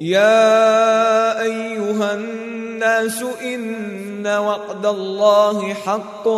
يا 0.00 1.42
أيها 1.42 2.14
الناس 2.14 3.24
إن 3.42 4.26
وعد 4.26 4.86
الله 4.86 5.74
حق 5.74 6.28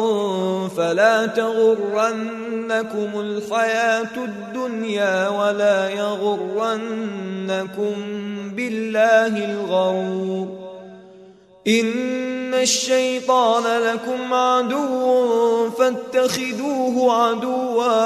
فلا 0.76 1.26
تغرنكم 1.26 3.20
الحياة 3.20 4.16
الدنيا 4.16 5.28
ولا 5.28 5.88
يغرنكم 5.90 6.74
بالله 8.56 9.44
الغرور 9.44 10.66
إن 11.68 12.54
الشيطان 12.54 13.82
لكم 13.82 14.34
عدو 14.34 15.70
فاتخذوه 15.70 17.12
عدوا 17.12 18.05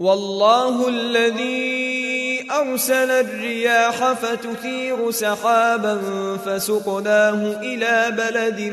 والله 0.00 0.88
الذي 0.88 2.46
أرسل 2.50 3.10
الرياح 3.10 4.12
فتثير 4.12 5.10
سحابا 5.10 6.00
فسقناه 6.46 7.60
إلى 7.62 8.16
بلد 8.16 8.72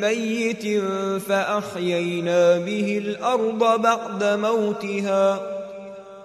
ميت 0.00 0.82
فأحيينا 1.28 2.58
به 2.58 3.02
الأرض 3.04 3.80
بعد 3.80 4.24
موتها. 4.24 5.40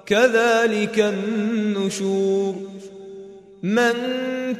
كذلك 0.06 1.00
النشور. 1.00 2.56
من 3.64 3.94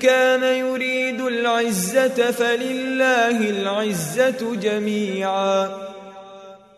كان 0.02 0.44
يريد 0.44 1.22
العزة 1.22 2.32
فلله 2.32 3.50
العزة 3.50 4.56
جميعا. 4.56 5.93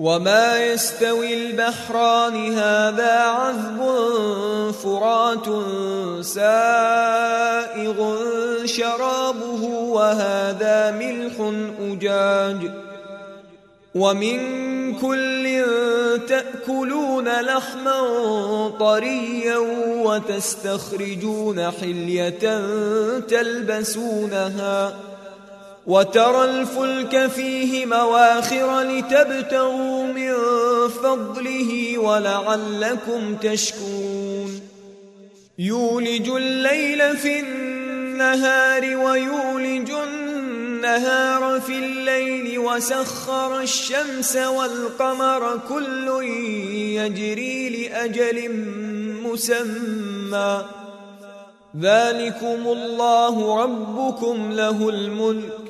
وما 0.00 0.64
يستوي 0.64 1.34
البحران 1.34 2.52
هذا 2.58 3.12
عذب 3.12 3.80
فرات 4.82 5.46
سائغ 6.24 8.16
شرابه 8.64 9.64
وهذا 9.64 10.90
ملح 10.90 11.52
اجاج 11.80 12.70
ومن 13.94 14.38
كل 14.98 15.64
تاكلون 16.28 17.28
لحما 17.40 18.00
طريا 18.80 19.58
وتستخرجون 20.04 21.70
حليه 21.70 22.60
تلبسونها 23.28 24.94
وترى 25.86 26.44
الفلك 26.44 27.26
فيه 27.26 27.86
مواخر 27.86 28.80
لتبتغوا 28.80 30.04
من 30.04 30.34
فضله 30.88 31.98
ولعلكم 31.98 33.34
تشكرون. 33.34 34.60
يولج 35.58 36.28
الليل 36.28 37.16
في 37.16 37.40
النهار 37.40 38.96
ويولج 38.96 39.90
النهار 39.90 41.60
في 41.60 41.72
الليل 41.72 42.58
وسخر 42.58 43.60
الشمس 43.60 44.36
والقمر 44.36 45.60
كل 45.68 46.24
يجري 46.94 47.68
لأجل 47.68 48.64
مسمى. 49.22 50.64
ذلكم 51.80 52.66
الله 52.66 53.62
ربكم 53.62 54.52
له 54.52 54.88
الملك. 54.88 55.69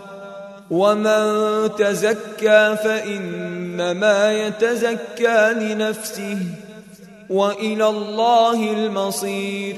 ومن 0.71 1.69
تزكى 1.75 2.75
فإنما 2.83 4.33
يتزكى 4.33 5.53
لنفسه 5.53 6.37
وإلى 7.29 7.87
الله 7.87 8.73
المصير 8.73 9.77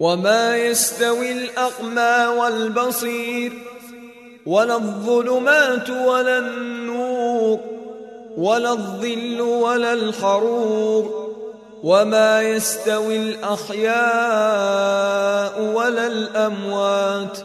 وما 0.00 0.56
يستوي 0.56 1.32
الأعمى 1.32 2.38
والبصير 2.38 3.52
ولا 4.46 4.74
الظلمات 4.74 5.90
ولا 5.90 6.38
النور 6.38 7.60
ولا 8.36 8.72
الظل 8.72 9.40
ولا 9.40 9.92
الحرور 9.92 11.24
وما 11.82 12.42
يستوي 12.42 13.16
الأحياء 13.16 13.94
ولا 15.60 16.06
الأموات 16.06 17.38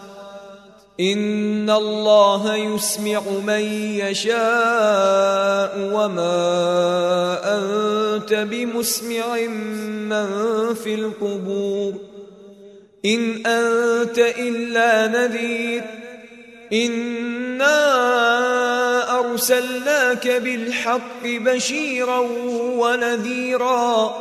إن 1.00 1.70
الله 1.70 2.56
يسمع 2.56 3.22
من 3.48 3.64
يشاء 4.04 5.72
وما 5.94 7.40
أنت 7.44 8.34
بمسمع 8.34 9.38
من 10.10 10.26
في 10.74 10.96
القبور 10.96 11.94
إن 13.06 13.46
أنت 13.46 14.20
إلا 14.20 15.08
نذير 15.08 15.84
إنا 16.74 17.80
أرسلناك 19.20 20.28
بالحق 20.28 21.24
بشيرا 21.24 22.20
ونذيرا 22.60 24.16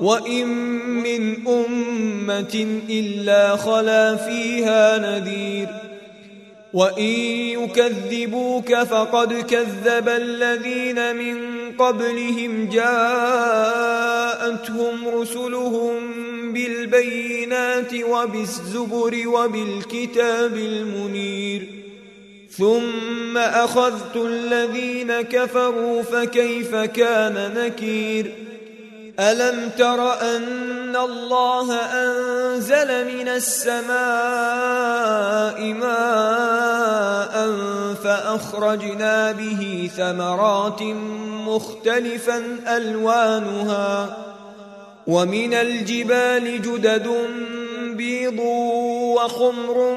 وإن 0.00 0.46
من 0.86 1.48
أمة 1.48 2.80
إلا 2.88 3.56
خلا 3.56 4.16
فيها 4.16 4.98
نذير 4.98 5.87
وإن 6.78 7.14
يكذبوك 7.58 8.74
فقد 8.74 9.32
كذب 9.32 10.08
الذين 10.08 11.16
من 11.16 11.36
قبلهم 11.78 12.68
جاءتهم 12.68 14.28
رسلهم 15.08 15.98
بالبينات 16.52 17.94
وبالزبر 17.94 19.28
وبالكتاب 19.28 20.56
المنير 20.56 21.68
ثم 22.50 23.38
أخذت 23.38 24.16
الذين 24.16 25.20
كفروا 25.20 26.02
فكيف 26.02 26.74
كان 26.74 27.54
نكير 27.56 28.32
ألم 29.20 29.70
تر 29.78 30.20
أن 30.20 30.96
الله 30.96 31.74
أنزل 31.74 33.06
من 33.06 33.28
السماء 33.28 33.92
ماء 35.72 37.54
فأخرجنا 38.04 39.32
به 39.32 39.90
ثمرات 39.96 40.82
مختلفا 41.46 42.42
ألوانها 42.68 44.16
ومن 45.06 45.54
الجبال 45.54 46.62
جدد 46.62 47.08
بيض 47.80 48.38
وخمر 49.18 49.96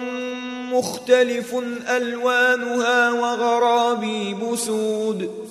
مختلف 0.71 1.55
ألوانها 1.89 3.11
وغرابي 3.11 4.33
بسود 4.33 5.50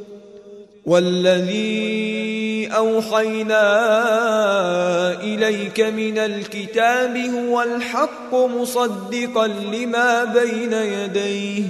والذي 0.85 2.69
أوحينا 2.75 3.63
إليك 5.21 5.79
من 5.79 6.17
الكتاب 6.17 7.17
هو 7.17 7.61
الحق 7.61 8.33
مصدقا 8.35 9.47
لما 9.47 10.23
بين 10.23 10.73
يديه. 10.73 11.63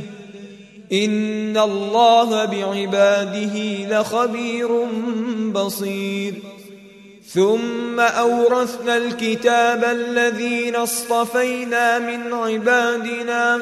إن 0.94 1.58
الله 1.58 2.46
بعباده 2.46 3.56
لخبير 3.90 4.86
بصير. 5.54 6.34
ثم 7.34 8.00
أورثنا 8.00 8.98
الكتاب 8.98 9.84
الذين 9.84 10.76
اصطفينا 10.76 12.00
من 12.00 12.34
عبادنا 12.34 13.62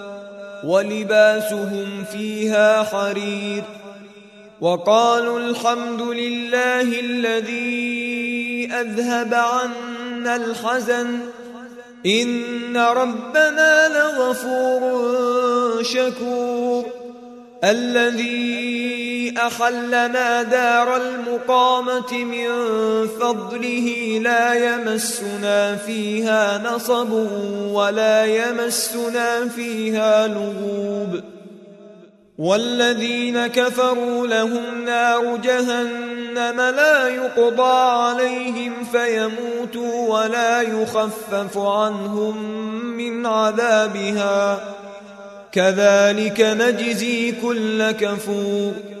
ولباسهم 0.63 2.03
فيها 2.11 2.83
حرير 2.83 3.63
وقالوا 4.61 5.39
الحمد 5.39 6.01
لله 6.01 6.99
الذي 6.99 8.69
أذهب 8.73 9.33
عنا 9.33 10.35
الحزن 10.35 11.19
إن 12.05 12.77
ربنا 12.77 13.87
لغفور 13.87 15.83
شكور 15.83 16.85
الذي 17.63 19.00
أحلنا 19.37 20.43
دار 20.43 20.95
المقامة 20.95 22.23
من 22.23 22.47
فضله 23.07 24.19
لا 24.23 24.53
يمسنا 24.53 25.75
فيها 25.75 26.57
نصب 26.57 27.11
ولا 27.71 28.25
يمسنا 28.25 29.47
فيها 29.47 30.27
لغوب. 30.27 31.21
والذين 32.37 33.47
كفروا 33.47 34.27
لهم 34.27 34.85
نار 34.85 35.37
جهنم 35.37 36.61
لا 36.61 37.07
يقضى 37.07 37.81
عليهم 37.81 38.73
فيموتوا 38.91 40.19
ولا 40.19 40.61
يخفف 40.61 41.57
عنهم 41.57 42.43
من 42.97 43.25
عذابها. 43.25 44.59
كذلك 45.51 46.41
نجزي 46.41 47.31
كل 47.31 47.91
كفور. 47.91 49.00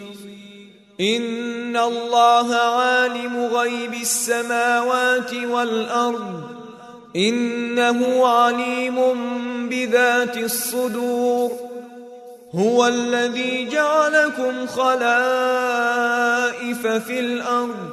ان 0.99 1.77
الله 1.77 2.55
عالم 2.55 3.45
غيب 3.45 3.93
السماوات 3.93 5.33
والارض 5.33 6.41
انه 7.15 8.27
عليم 8.27 8.99
بذات 9.69 10.37
الصدور 10.37 11.51
هو 12.55 12.87
الذي 12.87 13.69
جعلكم 13.69 14.67
خلائف 14.67 14.87
في 16.87 17.19
الأرض 17.19 17.89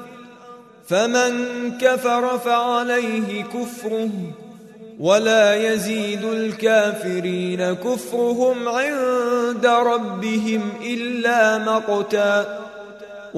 فمن 0.88 1.72
كفر 1.80 2.38
فعليه 2.38 3.42
كفره 3.42 4.10
ولا 5.00 5.54
يزيد 5.54 6.24
الكافرين 6.24 7.72
كفرهم 7.72 8.68
عند 8.68 9.66
ربهم 9.66 10.70
الا 10.82 11.58
مقتا 11.58 12.67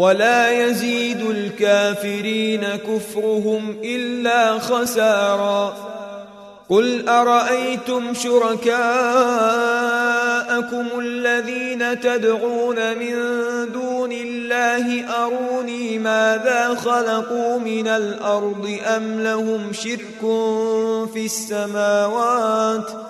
ولا 0.00 0.50
يزيد 0.50 1.20
الكافرين 1.20 2.60
كفرهم 2.88 3.76
إلا 3.84 4.58
خسارا. 4.58 5.90
قل 6.68 7.08
أرأيتم 7.08 8.14
شركاءكم 8.14 8.70
الذين 10.98 12.00
تدعون 12.00 12.98
من 12.98 13.14
دون 13.72 14.12
الله 14.12 15.04
أروني 15.24 15.98
ماذا 15.98 16.74
خلقوا 16.74 17.58
من 17.58 17.88
الأرض 17.88 18.78
أم 18.96 19.20
لهم 19.20 19.72
شرك 19.72 20.20
في 21.12 21.24
السماوات 21.24 23.09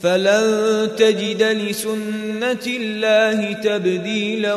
فلن 0.00 0.88
تجد 0.96 1.42
لسنة 1.42 2.66
الله 2.66 3.52
تبديلا 3.52 4.54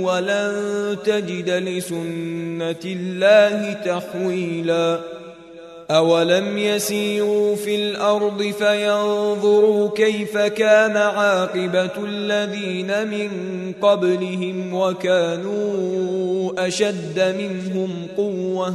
ولن 0.00 0.96
تجد 1.04 1.50
لسنة 1.50 2.84
الله 2.84 3.72
تحويلا. 3.72 5.00
أولم 5.90 6.58
يسيروا 6.58 7.56
في 7.56 7.76
الأرض 7.76 8.42
فينظروا 8.42 9.90
كيف 9.96 10.38
كان 10.38 10.96
عاقبة 10.96 12.04
الذين 12.04 13.08
من 13.08 13.30
قبلهم 13.82 14.74
وكانوا 14.74 16.66
أشد 16.66 17.34
منهم 17.38 18.06
قوة 18.16 18.74